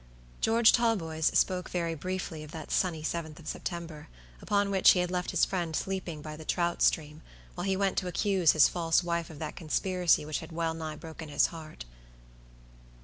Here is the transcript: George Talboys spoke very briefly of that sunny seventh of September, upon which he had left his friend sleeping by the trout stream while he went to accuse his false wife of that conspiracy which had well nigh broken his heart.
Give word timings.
George 0.41 0.71
Talboys 0.71 1.27
spoke 1.37 1.69
very 1.69 1.93
briefly 1.93 2.43
of 2.43 2.49
that 2.49 2.71
sunny 2.71 3.03
seventh 3.03 3.37
of 3.39 3.47
September, 3.47 4.07
upon 4.41 4.71
which 4.71 4.89
he 4.93 4.99
had 4.99 5.11
left 5.11 5.29
his 5.29 5.45
friend 5.45 5.75
sleeping 5.75 6.23
by 6.23 6.35
the 6.35 6.43
trout 6.43 6.81
stream 6.81 7.21
while 7.53 7.65
he 7.67 7.77
went 7.77 7.99
to 7.99 8.07
accuse 8.07 8.53
his 8.53 8.67
false 8.67 9.03
wife 9.03 9.29
of 9.29 9.37
that 9.37 9.55
conspiracy 9.55 10.25
which 10.25 10.39
had 10.39 10.51
well 10.51 10.73
nigh 10.73 10.95
broken 10.95 11.29
his 11.29 11.45
heart. 11.53 11.85